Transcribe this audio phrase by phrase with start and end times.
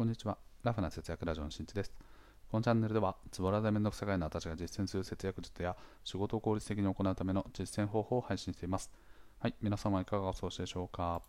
[0.00, 0.38] こんにちは。
[0.62, 1.92] ラフな節約ラジオのしんちです。
[2.50, 8.90] このチャンネルでは、ズボラでめんどくさがいの私が実践する節約術や仕事を効率的に行うための実践方法を配信しています。
[9.40, 11.20] はい、皆様いかがお過ごしでしょうか？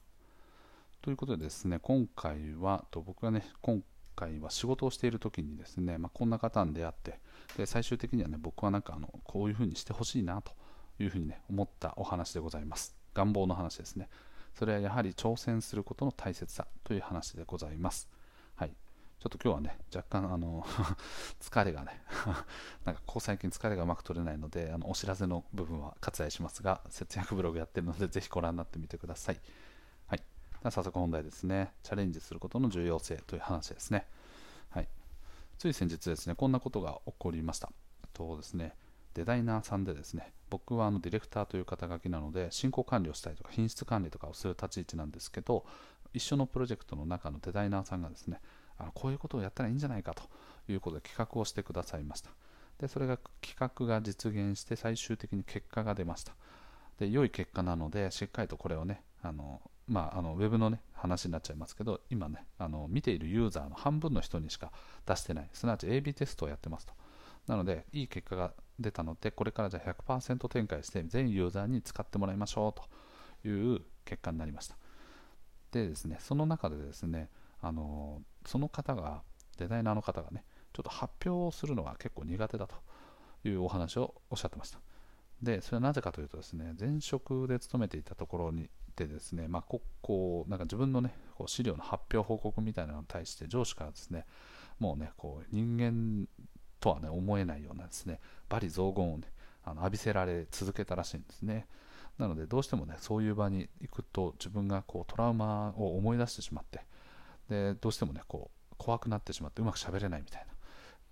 [1.02, 3.84] ということでですね、今回は、と僕がね、今
[4.16, 7.20] 回は仕事をしている時にですね、まあ、こんな方に出会って、
[7.58, 10.54] で最終的にはね、僕はなんかあのこういうふうにしてほしいなと
[10.98, 12.96] いうふうにね、思ったお話でございます。
[13.14, 14.08] 願望の話ですね。
[14.54, 18.08] それはやはり挑戦することの大切さという話でございます。
[19.22, 20.66] ちょっと今日はね、若干あの
[21.40, 22.02] 疲れがね
[22.86, 29.40] なんかここ最近疲れがうまく取れないので、あのお知らせの部分は割愛しますが、節約ブログやってるので、ぜひご覧になってみてください。
[30.08, 30.18] はい。
[30.18, 30.26] で
[30.64, 31.72] は早速本題ですね。
[31.84, 34.08] チャレンジすることの重要性という話ですね。
[34.72, 34.90] はい。
[35.60, 37.72] つい先日ですね、こんなことが起こりました。
[38.14, 38.76] とですね、
[39.14, 45.64] デザイナーさんでですね、僕はあのディレクターという肩書きなので、進行管理をしたりとか、品質管理とかをする立ち位置なんですけど、
[46.12, 48.42] 一緒のプロジェクトの中のデザイナーさんがですね、
[48.82, 50.24] あのこういうことをやったらいいんじゃないかと
[50.72, 52.32] いうことで企画をしてくださいました。
[52.80, 56.34] で、それが企画が実現して最終的に結果が出ました。
[57.00, 64.72] で、良い結果なので、しっかりとこれをね、あのまあ、あのウェブの、ね、話になっちゃいますけど、今ね、あの見ているユーザーの半分の人にしか
[65.06, 66.94] 出してない、すなわち AB テストをやってますと。
[67.48, 72.74] なので、いい結果が出たので、これからじゃあ100%展開して全ユーザーに使ってもらいましょう
[73.44, 74.76] という結果になりました。
[75.72, 77.30] でですね、その中でですね、
[77.62, 79.22] あのその方が、
[79.58, 82.76] デザイナーの方がね、ちょっと発表をするのが結構苦手だと
[83.44, 84.80] いうお話をおっしゃってました。
[85.42, 94.26] で、それはなぜかというとですね、前職で勤めていたところにでですね、まあ、ここなんか自分のね、こう資料の発表報告みたいなのに対して上司からですね、
[94.80, 96.28] もうね、こう人間
[96.80, 99.32] とはね、思えないようなですね、罵詈雑言をね、
[99.64, 101.68] あの浴びせられ続けたらしいんですね。
[102.18, 106.86] なので、どうしてもね、そういう場に行くと、自分がこうトラウマを思い出してしまって、
[107.52, 110.54] でどうしてもね、こう怖くなってしまって、うまくしゃべれないみたいな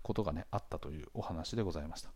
[0.02, 2.10] ことがね、あったというお話でございました。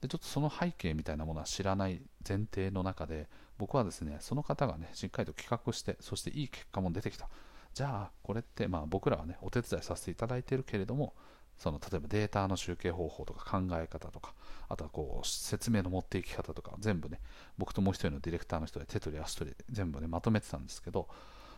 [0.00, 3.28] でちょっとその背景みたいなものは知らない前提の中で、
[3.58, 7.28] 僕はですね、その方がね、しっかりと企画して、そしていい結果も出てきた。
[7.74, 11.14] じゃあ、これって、まあ、僕らはね、お手伝いさせていただいているけれども、
[11.58, 14.34] その例えばデータの集計方法とか考え方とか、
[14.68, 17.20] あとはこう説明の持っていき方とか、全部ね、
[17.58, 21.08] 僕ともう一人のディレクターの人で手取り足取り全部ね、まとめてたんですけど、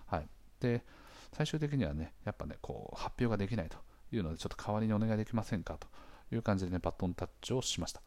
[0.07, 0.29] はい。
[0.61, 0.85] で、
[1.33, 3.79] 最終的にはね、やっぱね、こう発表ができないと
[4.13, 5.87] いうので、ちょっと代わりにお願いできませんかと
[6.35, 8.03] いう感じでね、バトンタッチをしました。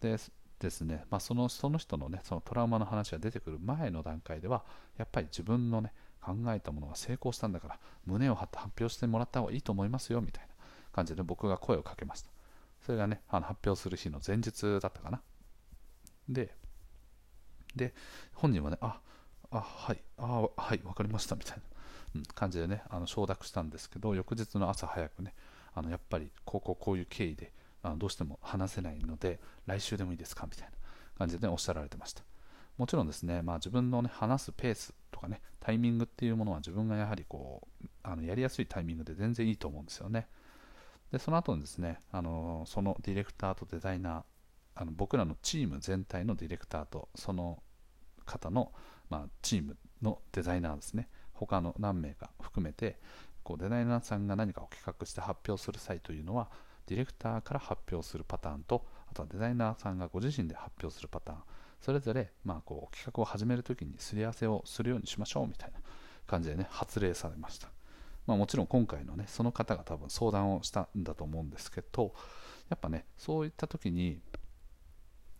[0.00, 0.16] で
[0.60, 4.64] ですね、まあ、そのその人のね、そのトラウマの話が出てくる前の段階では、
[4.96, 5.92] やっぱり自分のね、
[6.22, 10.54] 考えたものが成功したんだから、胸を張って発表してもらった方がいいと思いますよ、みたいな。
[10.94, 12.30] 感じで僕が声をかけました。
[12.86, 15.20] それがね、あの発表する日の前日だったかな。
[16.28, 16.54] で、
[17.74, 17.94] で、
[18.34, 19.00] 本人はね、あ、
[19.50, 21.62] あ、はい、あ、はい、わかりました、みたいな、
[22.34, 25.34] 感じでね、あの承諾したんですけど、翌日の朝早くね、
[25.74, 27.52] あのやっぱりこうこうこういう経緯で
[27.82, 30.46] あのどうしても話せないので、来週でもいいですか？
[30.46, 30.72] みたいな
[31.18, 32.22] 感じで、ね、おっしゃられてました。
[32.76, 40.26] もちろんですね、まあ、自分の、ね、話すペースとかね、タイミングっていうものは自分がやはりこうあのやりやすいタイミングで全然いいと思うんですよね。
[41.12, 44.22] でその後にですねあのそのディレクターとデザイナー
[44.74, 47.62] あの僕らのチーム全体のディレクターとその
[48.26, 48.72] 方の、
[49.08, 52.98] まあ、チームのデザイナーですね他の何名か含めて
[53.42, 56.48] こうデザイナーさんが何かを企画して発表する際というのは
[56.86, 61.38] ディレクターから発表するパターンとあとはデザイナーさんがご自身で発表するパターン。
[61.80, 65.80] それぞれ、まあ、こう企画を始めるときにすり合わせをするようにしましょうみたいな
[66.26, 67.68] 感じでね発令されました。
[68.26, 72.14] まあ、もちろん今回のねその方が多分相談をしたんだと思うんですけど
[72.70, 74.22] やっぱねそういった時に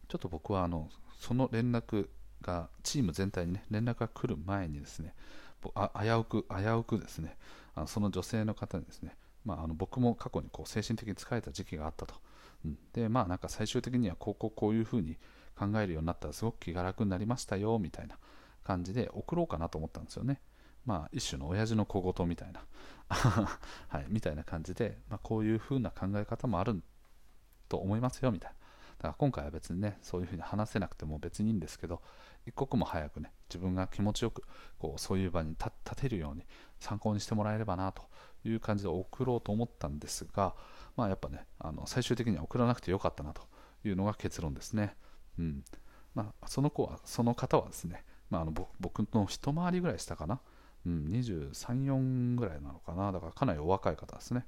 [0.09, 2.09] ちょっと僕はあのその連絡
[2.43, 5.15] がチーム全体にね連絡が来る前にですね
[5.73, 7.37] 危うく危うくですね。
[7.75, 12.15] あのその女性の方にですねまあ、あの僕も過去にこう精神的に疲れた時期があったと、
[12.65, 15.17] うん、でまあなんか最終的にはこうこうこういうふうに
[15.57, 16.29] 考えるようになった。
[16.29, 18.17] らすごく気が楽になりましたよみたいな
[18.65, 20.41] 感じで送ろうかなと思ったんですよね。
[20.85, 22.65] まあ、一種の親父の小言みたいな。
[23.09, 26.83] はい、みたいな感じで、まあ、こういう風な考え方もある
[27.69, 28.57] と思いますよみたいな。
[28.99, 32.03] だから今回は別にね、そういう風に話せなくても別にいいんですけど、
[32.47, 34.43] 一刻も早くね、自分が気持ちよく
[34.79, 36.45] こうそういう場に立てるように
[36.79, 38.03] 参考にしてもらえればなと
[38.45, 40.55] いう感じで送ろうと思ったんですが、
[40.97, 43.43] まあ、やっぱね、あの最終的には送らなくてよかったなと
[43.85, 44.97] いうのが結論ですね。
[45.39, 45.65] うん
[46.15, 50.41] まあ、その子は、その方はですね、まあ、あの僕の一回りぐらいしたかな。
[50.87, 51.53] うん、23、
[51.87, 54.47] 4ぐらいなのかな、だからかなりお若い方ですね。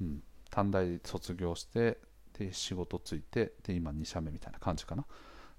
[0.00, 1.98] うん、短大卒業して、
[2.38, 5.04] で仕事ついて、で今2社目みたいな感じかな。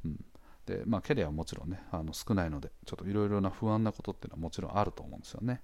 [0.05, 0.25] うん
[0.65, 5.61] でまあ、キャリアはもちろんねあの少ないのでちょっといろいろな不安なことっていうのはもちろんあると思うんですよね、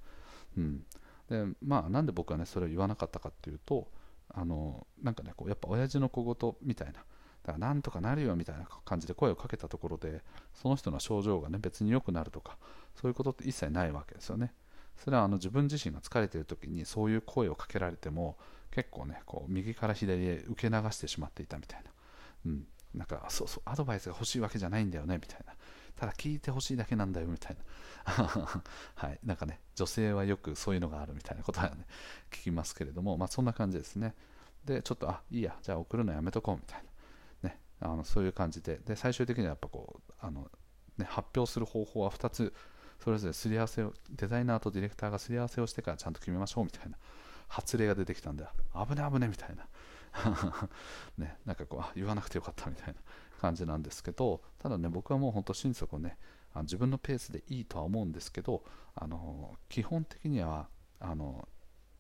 [0.57, 0.83] うん、
[1.29, 3.87] でまあなんで僕はねそれを言わなかったかっていうと
[4.33, 10.21] あのなんかねこうやっぱ親父の小言みたいなだからなんとかなるよみたいな感じで声をかけたところで
[10.53, 12.57] その人の症状がね別に良くなるとか
[12.95, 14.53] そういうことって一切ないわけですよね。
[14.97, 18.35] それはあの自分自身が疲れている時にそういう声をかけられても
[18.71, 21.91] 結構ねこう右から左へ受け流してしまっていたみたいな、
[22.47, 25.53] うん、なんかそうそうアドバイスが欲しいわけじゃないんだよねみたいな。
[25.95, 27.57] ただ聞いてほしいだけなんだよみたい
[28.05, 28.13] な。
[28.95, 29.19] はい。
[29.23, 31.85] なんかね女性はよくそういうのがあるみたいなことはね
[32.31, 34.15] 聞きますけれどもまあそんな感じですね。
[34.65, 36.83] でちょっとあいいやじゃあ送るのやめとこうみたい
[37.43, 37.49] な。
[37.49, 38.77] ねあのそういう感じで。
[38.79, 40.49] で最終的にはやっぱこうあの、
[40.97, 42.53] ね、発表する方法は2つ
[43.03, 46.97] それぞれすり合わせをデザイナーとディレクターがすり合わせをしてからちゃんと決めましょうみたいな
[47.47, 49.67] 発令が出てきたんで危ね危ねみたいな。
[51.17, 52.95] ね、なんかこう言わなくてよかったみたいな
[53.39, 56.17] 感じなんですけどただね僕はもう本当心底ね
[56.53, 58.63] あ自分のペースでいいとは思うんですけど
[58.95, 60.69] あの基本的には
[60.99, 61.47] あの、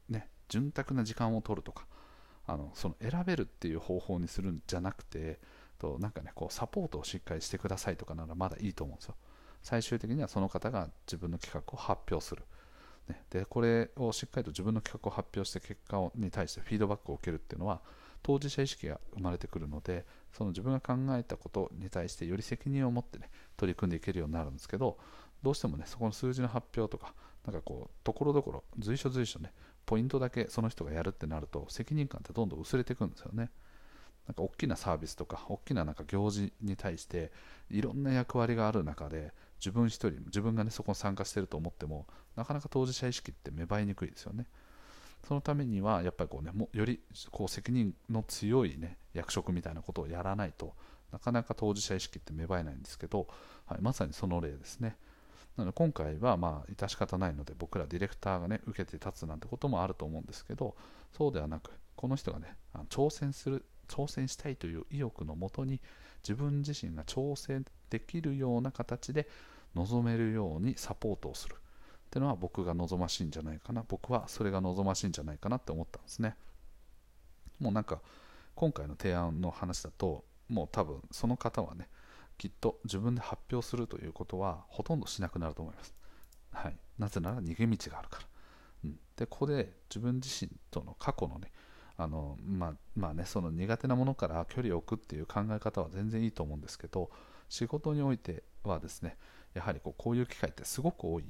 [0.09, 1.85] ね、潤沢な時間を取るとか
[2.45, 5.39] あのその選べるっていう方法にするんじゃなくて
[5.77, 9.15] となんかねこうサポートをしっかりしてくださいとかならまだいいと思うんですよ。
[9.61, 12.43] 最終的にはその方が自分の企画を発表する。
[13.09, 17.81] ね、でこれをしっかりと自分の企画を発表して結果をに対してフィードバックを受けるっていうのは
[18.21, 24.97] 当事者意識が生まれてくるのでその自分が考えたことに対してより責任を持ってね取り組んでいけるようになるんですけど
[25.41, 27.13] どうしてもねそこの数字の発表とか
[27.45, 29.53] なんかこうところどころ随所随所ね
[29.85, 33.49] ポイントだけその人がやるってなると責任感ってどんどん薄れていくんですよね。
[34.27, 37.31] なんか大きなサービスとか大きななんか行事に対して
[37.71, 44.45] いろんな役割がある中で自分一人自分がねそこに参加してると思ってもなかなか当事者意識って芽生えにくいですよね。
[45.27, 47.01] そのためにはやっぱりこうねもより
[47.31, 50.73] こう責任の強いね役職みたいなことをやらないと
[51.11, 53.27] なかなか当事者意識って芽生えないんですけど、
[53.65, 54.95] はい、まさにその例ですね。
[55.57, 60.75] なので今回はまあ致し方ないので僕らディレクターがね受けて立つなんてこともあると思うんですけど
[61.11, 62.55] そうではなくこの人がね
[62.89, 65.81] 挑戦する挑戦したいという意欲のもとに
[66.27, 69.29] 自分自身が挑戦できるような形で
[69.75, 73.83] 臨めるようにサポートをするっていうのは僕が望ましいんじゃないかな。
[73.87, 76.35] 僕はそれが望ましいんじゃないかなって思ったんですね。
[77.59, 78.01] もうなんか
[78.55, 81.89] 今回の提案の話だともう多分その方はね
[82.37, 85.93] きっと自分で発表するということはほとんどしなくなると思います、
[86.53, 88.27] はい、なぜなら逃げ道があるから、
[88.85, 91.51] うん、でここで自分自身との過去のね
[91.97, 97.09] あのまあ、まあねその苦手なものから距離を置くっていう考え方は全然いいと思うんですけど
[97.49, 99.17] 仕事においてはですね
[99.55, 101.25] やはりこうこういう機会ってすごく多い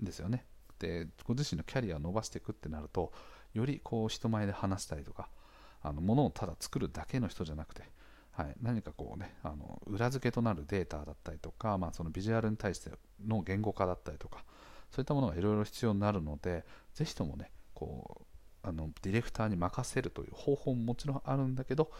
[0.00, 0.44] ですよね。
[0.78, 3.12] でご自身のキャリアを伸ばしていくってなると
[3.54, 5.28] よりこう人前で話したりとか
[5.82, 7.82] あの物をただ作るだけの人じゃなくて、
[8.32, 12.90] はい、何かこうねあの裏付けとなるデータだったりとか、まあ、そのビジュアルに対して
[13.26, 14.44] の言語化だったりとか
[14.90, 16.64] そういったものがいろいろ必要になるので
[16.94, 18.21] ぜひともねこう
[18.62, 21.90] あのディレクターに任せるという方法ももちろんあるんだけど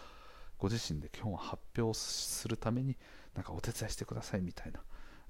[0.58, 2.96] ご自身で基本発表するために
[3.34, 4.80] なんかお手伝いしてくださいみたいな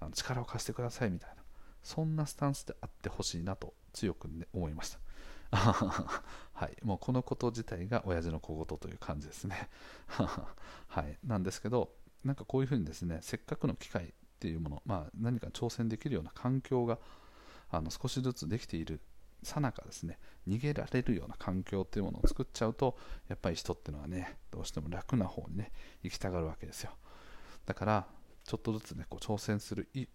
[0.01, 1.43] あの力を貸してくださいみたいな
[1.83, 4.99] そんなスタンスであってほしいなと強く、ね、思いました。
[5.53, 9.69] はい、もうこのこと自体が親父の小言という感じですね。
[10.89, 11.95] はい、なんですけど、
[12.25, 16.99] なんかこういうふうにですね、せっかくの機会っていうもの、まあ、何か挑戦できるような環境が
[17.71, 19.01] あの少しずつできている
[19.43, 20.19] さなかですね、
[20.49, 22.97] 逃げられるような環境っていうものを作っちゃうと、
[23.29, 25.73] やっぱり人っていうのはね、どうしても楽な方にね、
[26.03, 26.93] 行きたがるわけですよ。
[27.67, 28.07] だから、
[28.45, 30.07] ちょっとずつね、こう挑戦するい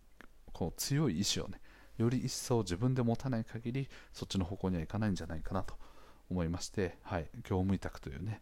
[0.57, 1.61] こう強い意志をね
[1.97, 5.75] より一層自分で持たない限りそっちの方向にはいかないんじゃないかなと
[6.31, 8.41] 思いまして、はい、業務委託というね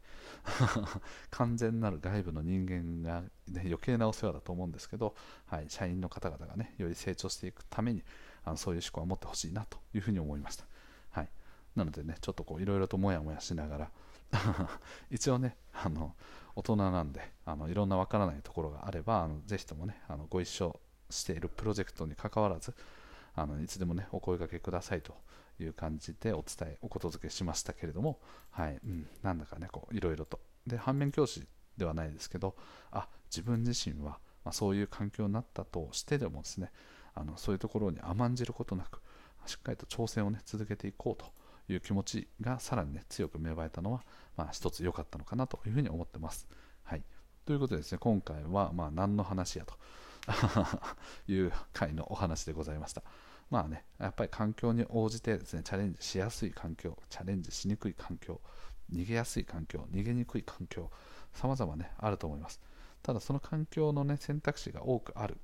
[1.30, 5.14] 完全なる外部の人間が、ね、余計なお世話だと思うんですけど、
[5.48, 8.02] はい、社員の方々がねより成長していくために
[8.46, 10.66] あのそういう思考は持ってほしいなというふうに思いました、
[11.76, 13.92] なのでねちょっとこういろいろともやもやしながら
[15.10, 16.16] 一応ねあの
[16.56, 20.80] 大人なんであのいろんなわからないところがあればあのぜひともねあのご一緒
[21.10, 22.74] しているプロジェクトにかかわらず
[23.36, 25.16] あのいつでもねお声がけくださいと
[25.60, 28.20] いう感じでお伝えおことづけしましたけれども、
[28.52, 30.40] はいうん、なんだかねこういろいろと。
[30.66, 31.46] で反面教師
[31.78, 32.56] ではないですけど
[32.92, 36.72] あ自分自身は、まあ、そういう環境になったとしてでもですね
[37.14, 39.02] あのそういうところに甘んじることなく
[39.46, 41.32] しっかりと挑戦をね続けていこうと
[41.68, 44.04] いう気持ちがさらにね強く芽生えたのは、
[44.38, 46.48] まあ、一つ良かったのかなというふうに思ってます。
[46.84, 47.04] はい、
[47.46, 49.76] ということでですね今回はまあ何の話やと
[51.32, 53.04] いう回のお話でございました。
[53.50, 58.42] まあね、やっぱり環境に応じてですね、チャレンジしやすい環境、チャレンジしにくい環境、
[58.92, 60.90] 逃げやすい環境、逃げにくい環境、
[61.34, 62.60] 様々ね、あると思います。
[63.04, 65.38] ただその環境のね、選択肢が多くある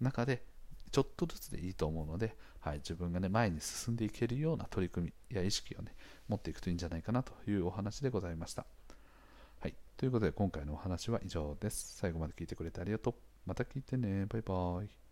[0.00, 0.42] 中で、
[0.90, 5.94] ちょっとずつでいいと思うので、はい、自分がね、前に進んでいけるような取り組みや意識をね、
[6.28, 8.66] 持っていくといいんじゃないかなというお話でございました。
[9.60, 11.96] はい、ということで今回のお話は以上です。
[11.96, 13.14] 最後まで聞いてくれてありがとう。
[13.46, 14.26] また聞いてね。
[14.26, 15.05] バイバイ。